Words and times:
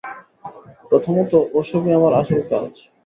প্রথমত, 0.89 1.31
ওসবই 1.59 1.91
আমার 1.97 2.13
আসল 2.21 2.39
কাজ। 2.51 2.71